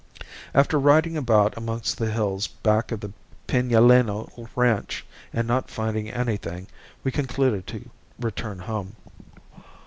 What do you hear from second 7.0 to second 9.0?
we concluded to return home.